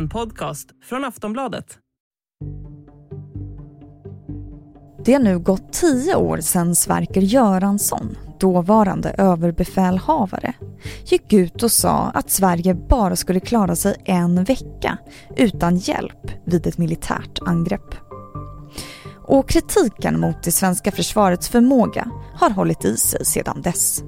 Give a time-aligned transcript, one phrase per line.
[0.00, 1.78] En podcast från Aftonbladet.
[5.04, 10.54] Det har nu gått tio år sedan Sverker Göransson, dåvarande överbefälhavare,
[11.04, 14.98] gick ut och sa att Sverige bara skulle klara sig en vecka
[15.36, 17.94] utan hjälp vid ett militärt angrepp.
[19.26, 24.02] Och kritiken mot det svenska försvarets förmåga har hållit i sig sedan dess.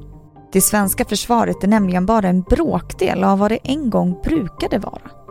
[0.52, 5.21] Det svenska försvaret är nämligen bara en bråkdel av vad det en gång brukade vara.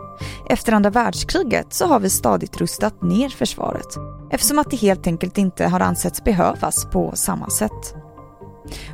[0.51, 3.97] Efter andra världskriget så har vi stadigt rustat ner försvaret
[4.31, 7.95] eftersom att det helt enkelt inte har ansetts behövas på samma sätt.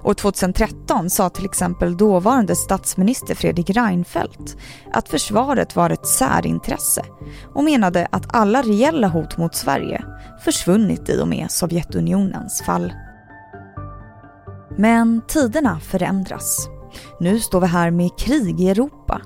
[0.03, 4.57] År 2013 sa till exempel dåvarande statsminister Fredrik Reinfeldt
[4.93, 7.05] att försvaret var ett särintresse
[7.53, 10.03] och menade att alla reella hot mot Sverige
[10.43, 12.93] försvunnit i och med Sovjetunionens fall.
[14.77, 16.76] Men tiderna förändras.
[17.19, 19.21] Nu står vi här med krig i Europa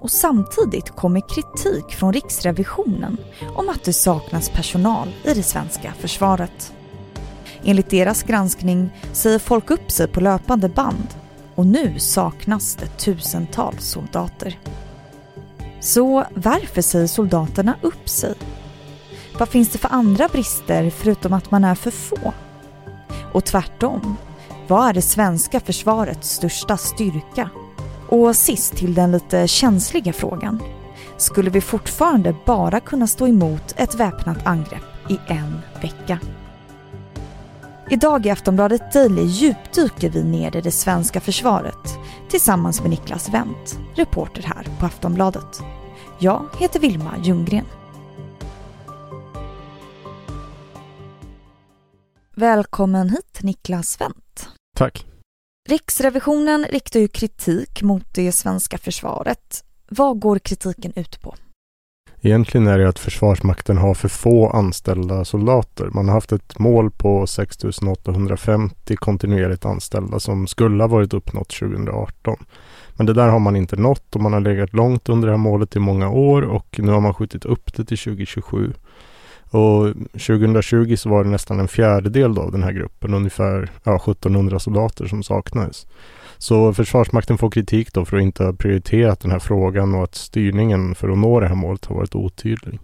[0.00, 3.16] och samtidigt kommer kritik från Riksrevisionen
[3.56, 6.72] om att det saknas personal i det svenska försvaret.
[7.64, 11.08] Enligt deras granskning säger folk upp sig på löpande band
[11.54, 14.58] och nu saknas det tusentals soldater.
[15.80, 18.34] Så varför säger soldaterna upp sig?
[19.38, 22.32] Vad finns det för andra brister förutom att man är för få?
[23.32, 24.16] Och tvärtom,
[24.68, 27.50] vad är det svenska försvarets största styrka?
[28.08, 30.62] Och sist till den lite känsliga frågan.
[31.16, 36.18] Skulle vi fortfarande bara kunna stå emot ett väpnat angrepp i en vecka?
[37.90, 41.98] Idag i Aftonbladet Daily djupdyker vi ner i det svenska försvaret
[42.30, 45.62] tillsammans med Niklas Wendt, reporter här på Aftonbladet.
[46.18, 47.64] Jag heter Vilma Ljunggren.
[52.36, 54.48] Välkommen hit Niklas Wendt.
[54.76, 55.06] Tack.
[55.68, 59.64] Riksrevisionen riktar ju kritik mot det svenska försvaret.
[59.88, 61.34] Vad går kritiken ut på?
[62.20, 65.90] Egentligen är det att Försvarsmakten har för få anställda soldater.
[65.92, 71.48] Man har haft ett mål på 6 850 kontinuerligt anställda som skulle ha varit uppnått
[71.48, 72.44] 2018.
[72.94, 75.38] Men det där har man inte nått och man har legat långt under det här
[75.38, 78.72] målet i många år och nu har man skjutit upp det till 2027.
[79.54, 84.58] Och 2020 så var det nästan en fjärdedel av den här gruppen, ungefär ja, 1700
[84.58, 85.86] soldater som saknades.
[86.38, 90.14] Så Försvarsmakten får kritik då för att inte ha prioriterat den här frågan och att
[90.14, 92.80] styrningen för att nå det här målet har varit otydlig.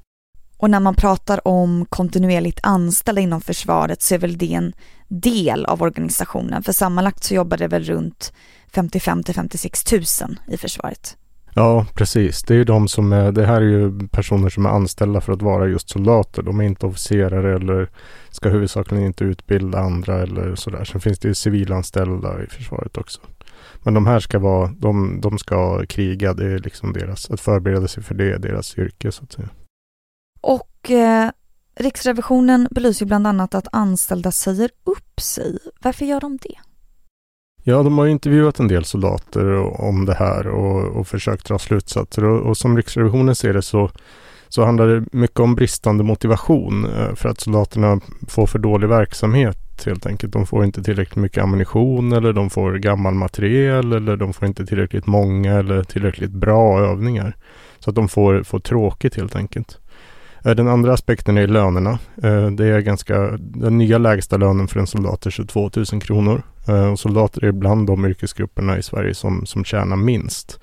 [0.57, 4.73] Och när man pratar om kontinuerligt anställda inom försvaret så är väl det en
[5.09, 8.33] del av organisationen för sammanlagt så jobbar det väl runt
[8.75, 10.03] 55 till 56 000
[10.49, 11.17] i försvaret.
[11.55, 12.43] Ja, precis.
[12.43, 15.33] Det är ju de som är, det här är ju personer som är anställda för
[15.33, 16.43] att vara just soldater.
[16.43, 17.91] De är inte officerare eller
[18.31, 20.85] ska huvudsakligen inte utbilda andra eller sådär.
[20.85, 23.21] Sen finns det ju civilanställda i försvaret också.
[23.83, 26.35] Men de här ska vara, de, de ska kriga.
[26.35, 29.49] Det är liksom deras, att förbereda sig för det är deras yrke så att säga.
[30.41, 31.31] Och eh,
[31.75, 35.59] Riksrevisionen belyser bland annat att anställda säger upp sig.
[35.83, 36.70] Varför gör de det?
[37.63, 42.25] Ja, de har intervjuat en del soldater om det här och, och försökt dra slutsatser.
[42.25, 43.91] Och, och, som Riksrevisionen ser det så,
[44.49, 49.59] så handlar det mycket om bristande motivation eh, för att soldaterna får för dålig verksamhet
[49.87, 50.33] helt enkelt.
[50.33, 54.67] De får inte tillräckligt mycket ammunition eller de får gammal materiel eller de får inte
[54.67, 57.37] tillräckligt många eller tillräckligt bra övningar.
[57.79, 59.80] Så att de får, får tråkigt helt enkelt.
[60.45, 61.99] Eh, den andra aspekten är lönerna.
[62.23, 66.43] Eh, det är ganska, den nya lägsta lönen för en soldat är 22 000 kronor.
[66.69, 70.61] Eh, och soldater är bland de yrkesgrupperna i Sverige som, som tjänar minst.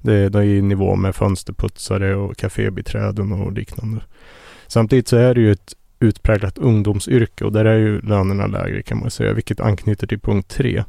[0.00, 4.00] Det, det är i nivå med fönsterputsare och kafébiträden och liknande.
[4.66, 8.98] Samtidigt så är det ju ett utpräglat ungdomsyrke och där är ju lönerna lägre kan
[8.98, 10.84] man säga, vilket anknyter till punkt tre.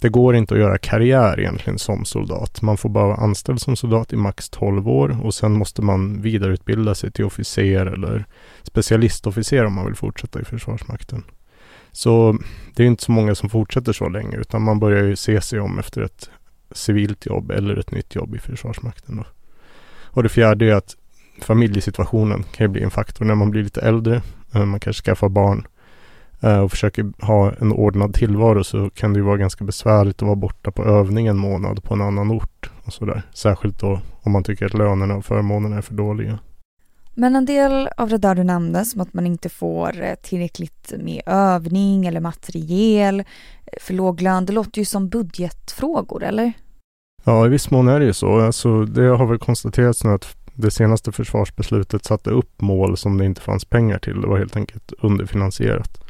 [0.00, 2.62] Det går inte att göra karriär egentligen som soldat.
[2.62, 6.22] Man får bara vara anställd som soldat i max 12 år och sen måste man
[6.22, 8.24] vidareutbilda sig till officer eller
[8.62, 11.24] specialistofficer om man vill fortsätta i Försvarsmakten.
[11.92, 12.38] Så
[12.74, 15.60] det är inte så många som fortsätter så länge utan man börjar ju se sig
[15.60, 16.30] om efter ett
[16.72, 19.16] civilt jobb eller ett nytt jobb i Försvarsmakten.
[19.16, 19.24] Då.
[20.04, 20.96] Och det fjärde är att
[21.40, 24.22] familjesituationen kan ju bli en faktor när man blir lite äldre.
[24.54, 25.66] Eh, man kanske skaffar barn
[26.40, 30.36] och försöker ha en ordnad tillvaro så kan det ju vara ganska besvärligt att vara
[30.36, 33.22] borta på övning en månad på en annan ort och sådär.
[33.34, 36.38] Särskilt då om man tycker att lönerna och förmånerna är för dåliga.
[37.14, 40.92] Men en del av det där du nämnde, som att man inte får eh, tillräckligt
[40.98, 43.24] med övning eller materiel
[43.80, 46.52] för låg lön, det låter ju som budgetfrågor, eller?
[47.24, 48.40] Ja, i viss mån är det ju så.
[48.40, 53.24] Alltså, det har väl konstaterats nu att det senaste försvarsbeslutet satte upp mål som det
[53.24, 54.20] inte fanns pengar till.
[54.20, 56.07] Det var helt enkelt underfinansierat.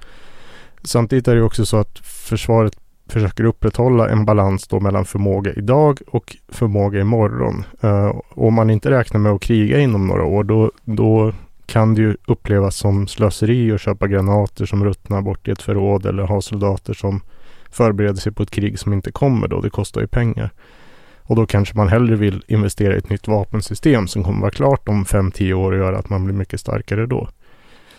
[0.83, 2.79] Samtidigt är det också så att försvaret
[3.09, 7.65] försöker upprätthålla en balans då mellan förmåga idag och förmåga imorgon.
[7.85, 11.33] Uh, om man inte räknar med att kriga inom några år, då, då
[11.67, 16.07] kan det ju upplevas som slöseri att köpa granater som ruttnar bort i ett förråd
[16.07, 17.21] eller ha soldater som
[17.71, 19.61] förbereder sig på ett krig som inte kommer då.
[19.61, 20.51] Det kostar ju pengar.
[21.29, 24.89] Och då kanske man hellre vill investera i ett nytt vapensystem som kommer vara klart
[24.89, 27.29] om 5-10 år och göra att man blir mycket starkare då.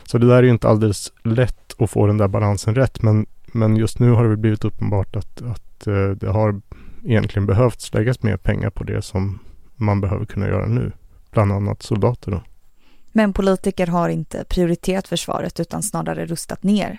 [0.10, 3.02] Så det där är ju inte alldeles lätt att få den där balansen rätt.
[3.02, 6.62] Men, men just nu har det blivit uppenbart att, att eh, det har
[7.06, 9.40] egentligen behövts läggas mer pengar på det som
[9.76, 10.92] man behöver kunna göra nu.
[11.32, 12.44] Bland annat soldater då.
[13.12, 16.98] Men politiker har inte prioriterat försvaret utan snarare rustat ner.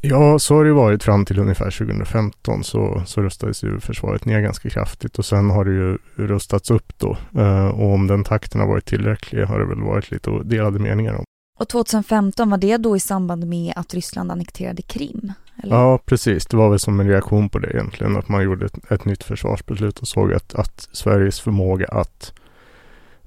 [0.00, 4.40] Ja, så har det varit fram till ungefär 2015 så, så rustades ju försvaret ner
[4.40, 7.16] ganska kraftigt och sen har det ju rustats upp då.
[7.36, 11.14] Uh, och om den takten har varit tillräcklig har det väl varit lite delade meningar
[11.14, 11.24] om.
[11.62, 15.32] Och 2015, var det då i samband med att Ryssland annekterade Krim?
[15.62, 15.76] Eller?
[15.76, 16.46] Ja, precis.
[16.46, 19.24] Det var väl som en reaktion på det egentligen, att man gjorde ett, ett nytt
[19.24, 22.32] försvarsbeslut och såg att, att Sveriges förmåga att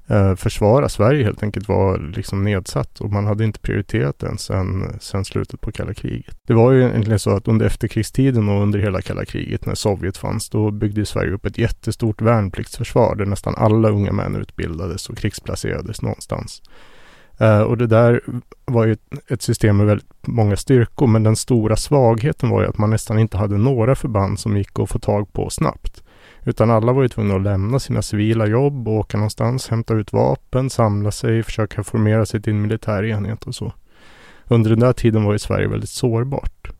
[0.06, 4.98] eh, försvara Sverige helt enkelt var liksom nedsatt och man hade inte prioriterat den sen,
[5.00, 6.36] sen slutet på kalla kriget.
[6.46, 10.16] Det var ju egentligen så att under efterkrigstiden och under hela kalla kriget när Sovjet
[10.16, 15.18] fanns, då byggde Sverige upp ett jättestort värnpliktsförsvar där nästan alla unga män utbildades och
[15.18, 16.62] krigsplacerades någonstans.
[17.40, 18.20] Uh, och det där
[18.64, 18.96] var ju
[19.28, 23.18] ett, system med väldigt många styrkor, men den stora svagheten var ju att man nästan
[23.18, 26.02] inte hade några förband som gick att få tag på snabbt.
[26.44, 30.70] Utan alla var ju tvungna att lämna sina civila jobb åka någonstans, hämta ut vapen,
[30.70, 33.72] samla sig, försöka formera sig till en militär enhet och så.
[34.44, 36.70] Under den där tiden var ju Sverige väldigt sårbart.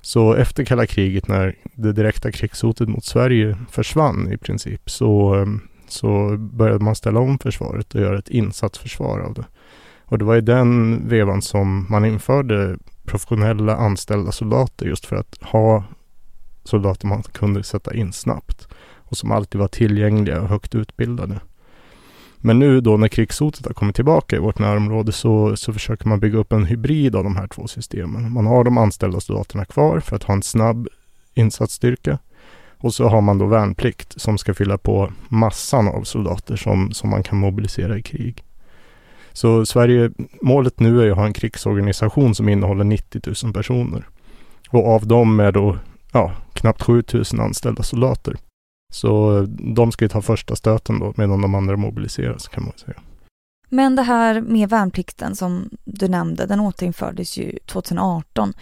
[0.00, 5.46] Så efter kalla kriget när det direkta krigshotet mot Sverige försvann i princip så, eh,
[5.88, 9.44] så började man ställa om försvaret och göra ett insatsförsvar av det.
[10.08, 15.38] Och det var i den vevan som man införde professionella anställda soldater just för att
[15.40, 15.84] ha
[16.64, 21.40] soldater man kunde sätta in snabbt och som alltid var tillgängliga och högt utbildade.
[22.36, 26.20] Men nu då när krigshotet har kommit tillbaka i vårt närområde så, så försöker man
[26.20, 28.32] bygga upp en hybrid av de här två systemen.
[28.32, 30.88] Man har de anställda soldaterna kvar för att ha en snabb
[31.34, 32.18] insatsstyrka.
[32.80, 37.10] Och så har man då värnplikt som ska fylla på massan av soldater som, som
[37.10, 38.44] man kan mobilisera i krig.
[39.32, 40.10] Så Sverige,
[40.42, 44.08] målet nu är att ha en krigsorganisation som innehåller 90 000 personer.
[44.70, 45.78] Och av dem är då
[46.12, 48.36] ja, knappt 7 000 anställda soldater.
[48.92, 53.00] Så de ska ju ta första stöten då medan de andra mobiliseras kan man säga.
[53.68, 58.52] Men det här med värnplikten som du nämnde, den återinfördes ju 2018.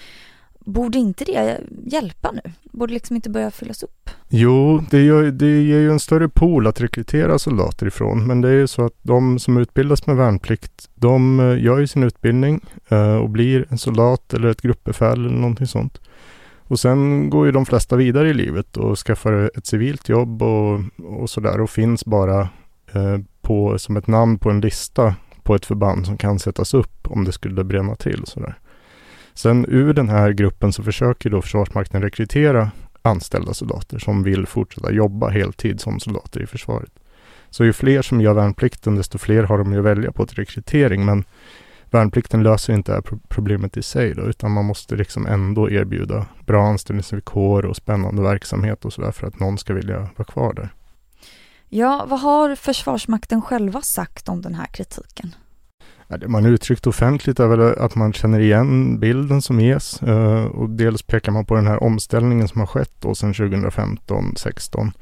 [0.66, 2.52] Borde inte det hjälpa nu?
[2.72, 4.10] Borde liksom inte börja fyllas upp?
[4.28, 8.26] Jo, det, gör, det ger ju en större pool att rekrytera soldater ifrån.
[8.26, 11.86] Men det är ju så att de som utbildas med värnplikt, de eh, gör ju
[11.86, 16.00] sin utbildning eh, och blir en soldat eller ett gruppbefäl eller någonting sånt.
[16.62, 20.80] Och sen går ju de flesta vidare i livet och skaffar ett civilt jobb och,
[21.20, 22.40] och sådär och finns bara
[22.92, 27.10] eh, på, som ett namn på en lista på ett förband som kan sättas upp
[27.10, 28.22] om det skulle bränna till.
[28.24, 28.58] Sådär.
[29.36, 32.70] Sen ur den här gruppen så försöker då Försvarsmakten rekrytera
[33.02, 36.92] anställda soldater som vill fortsätta jobba heltid som soldater i försvaret.
[37.50, 40.36] Så ju fler som gör värnplikten desto fler har de ju att välja på till
[40.36, 41.24] rekrytering men
[41.90, 46.26] värnplikten löser inte det här problemet i sig då, utan man måste liksom ändå erbjuda
[46.46, 50.68] bra anställningsvillkor och spännande verksamhet och sådär för att någon ska vilja vara kvar där.
[51.68, 55.34] Ja, vad har Försvarsmakten själva sagt om den här kritiken?
[56.08, 60.70] Det man uttryckt offentligt är väl att man känner igen bilden som ges eh, och
[60.70, 64.92] dels pekar man på den här omställningen som har skett då sedan 2015-16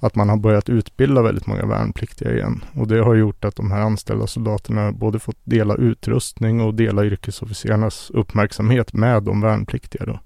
[0.00, 2.64] att man har börjat utbilda väldigt många värnpliktiga igen.
[2.74, 7.04] Och det har gjort att de här anställda soldaterna både fått dela utrustning och dela
[7.04, 10.06] yrkesofficerarnas uppmärksamhet med de värnpliktiga.
[10.06, 10.20] Då.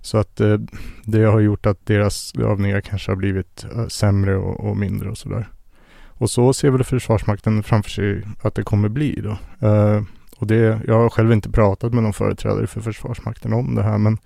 [0.00, 0.58] Så att eh,
[1.04, 5.18] det har gjort att deras övningar kanske har blivit eh, sämre och, och, mindre och
[5.18, 5.48] sådär.
[6.18, 9.66] Och så ser väl Försvarsmakten framför sig att det kommer bli då.
[9.68, 10.02] Eh,
[10.38, 13.98] och det, jag har själv inte pratat med någon företrädare för Försvarsmakten om det här
[13.98, 14.18] men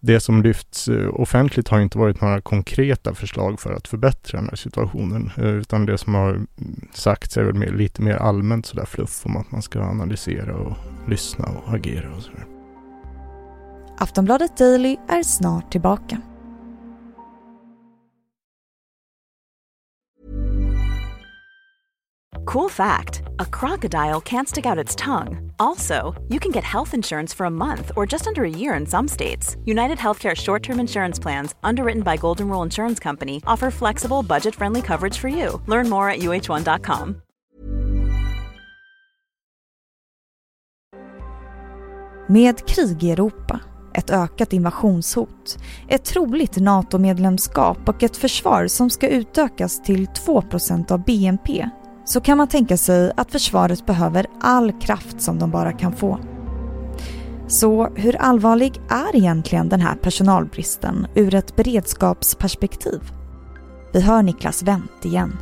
[0.00, 4.48] det som lyfts eh, offentligt har inte varit några konkreta förslag för att förbättra den
[4.48, 5.30] här situationen.
[5.36, 6.40] Eh, utan det som har
[6.94, 10.76] sagts är väl mer, lite mer allmänt sådär fluff om att man ska analysera och
[11.08, 12.44] lyssna och agera och sådär.
[13.98, 16.20] Aftonbladet Daily är snart tillbaka.
[22.44, 25.52] Cool fact a crocodile can't stick out its tongue.
[25.58, 28.86] Also, you can get health insurance for a month or just under a year in
[28.86, 29.56] some states.
[29.64, 34.54] United Healthcare short term insurance plans, underwritten by Golden Rule Insurance Company, offer flexible, budget
[34.54, 35.60] friendly coverage for you.
[35.66, 37.22] Learn more at uh1.com.
[42.28, 43.60] Med krig i Europa
[43.94, 45.58] ett ökat invasionshot,
[45.88, 50.42] ett troligt NATO-medlemskap och ett försvar som ska utökas till 2
[50.90, 51.68] av BNP
[52.04, 56.18] så kan man tänka sig att försvaret behöver all kraft som de bara kan få.
[57.46, 63.00] Så hur allvarlig är egentligen den här personalbristen ur ett beredskapsperspektiv?
[63.92, 65.36] Vi hör Niklas Wendt igen.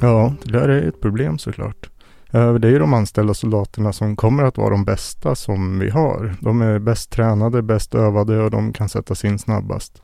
[0.00, 1.90] Ja, det där är ett problem såklart.
[2.30, 5.90] Eh, det är ju de anställda soldaterna som kommer att vara de bästa som vi
[5.90, 6.34] har.
[6.40, 10.02] De är bäst tränade, bäst övade och de kan sättas in snabbast.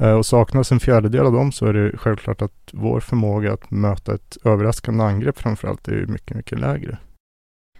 [0.00, 3.70] Eh, och saknas en fjärdedel av dem så är det självklart att vår förmåga att
[3.70, 6.98] möta ett överraskande angrepp framförallt är mycket, mycket lägre.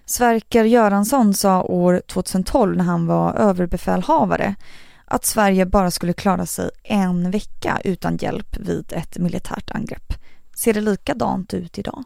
[0.07, 4.55] Sverker Göransson sa år 2012 när han var överbefälhavare
[5.05, 10.13] att Sverige bara skulle klara sig en vecka utan hjälp vid ett militärt angrepp.
[10.57, 12.05] Ser det likadant ut idag?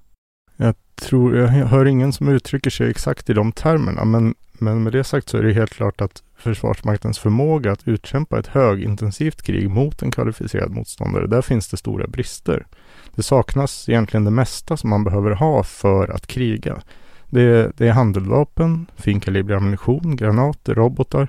[0.57, 4.93] Jag tror, jag hör ingen som uttrycker sig exakt i de termerna, men, men med
[4.93, 9.71] det sagt så är det helt klart att Försvarsmaktens förmåga att utkämpa ett högintensivt krig
[9.71, 12.67] mot en kvalificerad motståndare, där finns det stora brister.
[13.15, 16.83] Det saknas egentligen det mesta som man behöver ha för att kriga.
[17.31, 21.29] Det är, det är handeldvapen, finkalibrig ammunition, granater, robotar.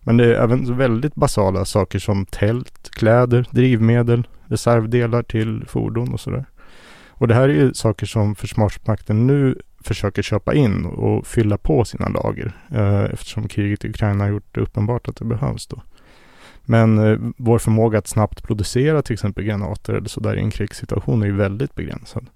[0.00, 6.20] Men det är även väldigt basala saker som tält, kläder, drivmedel, reservdelar till fordon och
[6.20, 6.44] sådär.
[7.08, 11.84] Och det här är ju saker som Försvarsmakten nu försöker köpa in och fylla på
[11.84, 15.82] sina lager eh, eftersom kriget i Ukraina har gjort det uppenbart att det behövs då.
[16.64, 21.22] Men eh, vår förmåga att snabbt producera till exempel granater eller sådär i en krigssituation
[21.22, 22.26] är ju väldigt begränsad.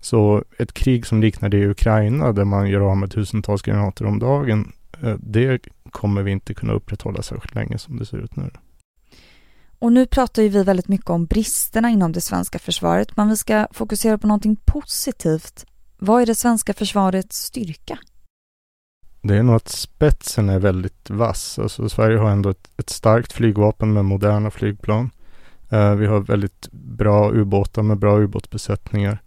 [0.00, 4.06] Så ett krig som liknar det i Ukraina där man gör av med tusentals granater
[4.06, 4.72] om dagen,
[5.02, 8.50] eh, det kommer vi inte kunna upprätthålla särskilt länge som det ser ut nu.
[9.78, 13.36] Och nu pratar ju vi väldigt mycket om bristerna inom det svenska försvaret, men vi
[13.36, 15.66] ska fokusera på någonting positivt.
[16.04, 17.98] Vad är det svenska försvarets styrka?
[19.20, 21.58] Det är nog att spetsen är väldigt vass.
[21.58, 25.10] Alltså Sverige har ändå ett, ett starkt flygvapen med moderna flygplan.
[25.72, 29.22] Uh, vi har väldigt bra ubåtar med bra ubåtsbesättningar.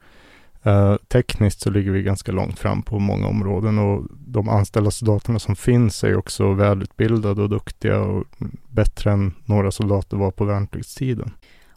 [0.65, 5.39] Uh, tekniskt så ligger vi ganska långt fram på många områden och de anställda soldaterna
[5.39, 8.23] som finns är också välutbildade och duktiga och
[8.69, 11.31] bättre än några soldater var på värnpliktstiden.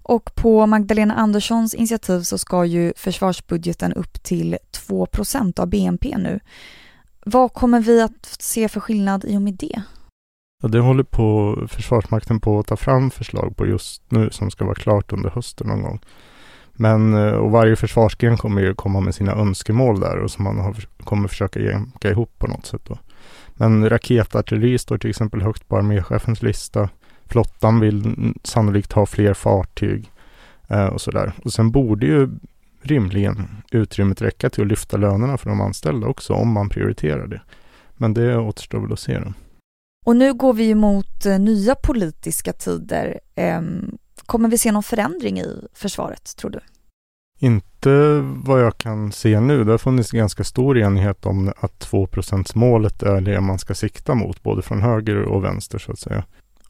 [0.08, 4.56] Och på Magdalena Anderssons initiativ så ska ju försvarsbudgeten upp till
[4.88, 6.40] 2% av BNP nu.
[7.26, 9.82] Vad kommer vi att se för skillnad i och med det?
[10.62, 14.64] Ja, det håller på Försvarsmakten på att ta fram förslag på just nu som ska
[14.64, 16.00] vara klart under hösten någon gång.
[16.72, 20.58] Men eh, och varje försvarsgren kommer ju komma med sina önskemål där och som man
[20.58, 22.82] har, kommer försöka jämka ihop på något sätt.
[22.84, 22.98] Då.
[23.54, 26.88] Men raketartilleri står till exempel högt på arméchefens lista.
[27.28, 30.10] Flottan vill sannolikt ha fler fartyg
[30.68, 31.32] eh, och sådär.
[31.44, 32.28] Och sen borde ju
[32.82, 37.40] rimligen utrymmet räcka till att lyfta lönerna för de anställda också om man prioriterar det.
[37.96, 39.32] Men det återstår väl att se då.
[40.06, 43.20] Och nu går vi mot eh, nya politiska tider.
[43.34, 46.60] Ehm, Kommer vi se någon förändring i försvaret, tror du?
[47.40, 49.64] Inte vad jag kan se nu.
[49.64, 52.08] Det har funnits ganska stor enighet om att 2
[52.54, 56.24] målet är det man ska sikta mot, både från höger och vänster så att säga.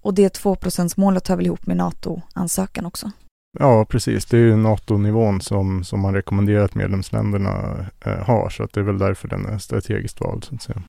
[0.08, 0.56] Och det 2
[0.96, 3.10] målet hör väl ihop med NATO-ansökan också?
[3.58, 4.26] Ja, precis.
[4.26, 8.80] Det är ju NATO-nivån som, som man rekommenderar att medlemsländerna eh, har, så att det
[8.80, 10.44] är väl därför den är strategiskt vald.
[10.44, 10.82] Så att säga.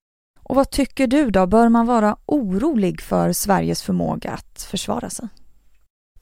[0.43, 1.47] Och vad tycker du då?
[1.47, 5.27] Bör man vara orolig för Sveriges förmåga att försvara sig?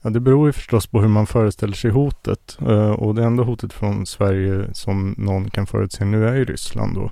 [0.01, 2.57] Ja, det beror ju förstås på hur man föreställer sig hotet.
[2.61, 6.95] Uh, och det enda hotet från Sverige som någon kan förutse nu är ju Ryssland
[6.95, 7.11] då.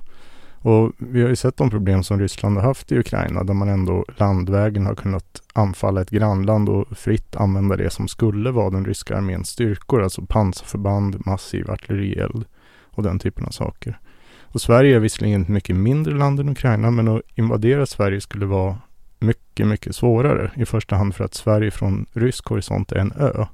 [0.66, 3.68] Och vi har ju sett de problem som Ryssland har haft i Ukraina där man
[3.68, 8.84] ändå landvägen har kunnat anfalla ett grannland och fritt använda det som skulle vara den
[8.84, 12.44] ryska arméns styrkor, alltså pansarförband, massiv artillerield
[12.82, 13.98] och den typen av saker.
[14.42, 18.46] Och Sverige är visserligen ett mycket mindre land än Ukraina, men att invadera Sverige skulle
[18.46, 18.78] vara
[19.18, 20.50] mycket, mycket svårare.
[20.56, 23.46] I första hand för att Sverige från rysk horisont är en ö.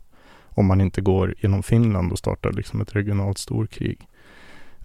[0.48, 4.08] Om man inte går genom Finland och startar liksom ett regionalt storkrig.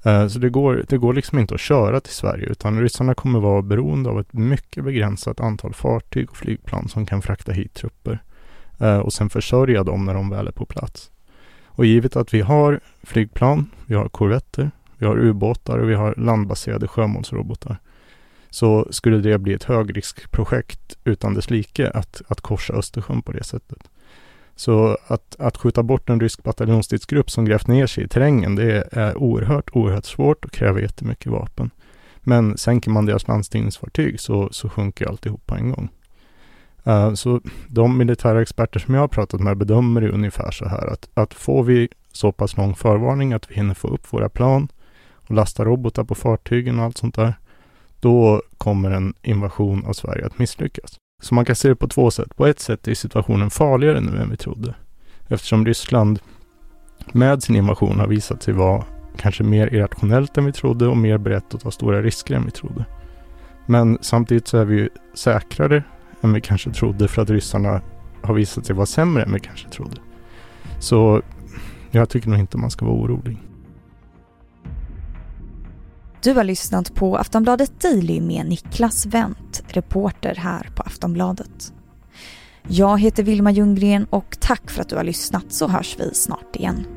[0.07, 3.39] Eh, så det går, det går liksom inte att köra till Sverige utan ryssarna kommer
[3.39, 8.23] vara beroende av ett mycket begränsat antal fartyg och flygplan som kan frakta hit trupper.
[8.79, 11.11] Eh, och sen försörja dem när de väl är på plats.
[11.65, 16.15] Och givet att vi har flygplan, vi har korvetter, vi har ubåtar och vi har
[16.17, 17.77] landbaserade sjömålsrobotar
[18.49, 23.43] så skulle det bli ett högriskprojekt utan dess like att, att korsa Östersjön på det
[23.43, 23.89] sättet.
[24.57, 28.87] Så att, att skjuta bort en rysk bataljonsstridsgrupp som grävt ner sig i terrängen, det
[28.91, 31.69] är oerhört, oerhört svårt och kräver jättemycket vapen.
[32.19, 35.89] Men sänker man deras landstigningsfartyg så, så sjunker alltihop på en gång.
[36.87, 40.87] Uh, så de militära experter som jag har pratat med bedömer det ungefär så här
[40.87, 44.67] att, att får vi så pass lång förvarning att vi hinner få upp våra plan
[45.13, 47.33] och lasta robotar på fartygen och allt sånt där,
[47.99, 50.97] då kommer en invasion av Sverige att misslyckas.
[51.21, 52.35] Så man kan se det på två sätt.
[52.35, 54.75] På ett sätt är situationen farligare nu än vi trodde.
[55.27, 56.19] Eftersom Ryssland
[57.11, 58.83] med sin invasion har visat sig vara
[59.17, 62.51] kanske mer irrationellt än vi trodde och mer berett att ta stora risker än vi
[62.51, 62.85] trodde.
[63.65, 65.83] Men samtidigt så är vi ju säkrare
[66.21, 67.81] än vi kanske trodde för att ryssarna
[68.21, 70.01] har visat sig vara sämre än vi kanske trodde.
[70.79, 71.21] Så
[71.91, 73.37] jag tycker nog inte man ska vara orolig.
[76.27, 81.73] Du har lyssnat på Aftonbladet Daily med Niklas Wendt, reporter här på Aftonbladet.
[82.67, 86.55] Jag heter Vilma Ljunggren och tack för att du har lyssnat så hörs vi snart
[86.55, 86.96] igen.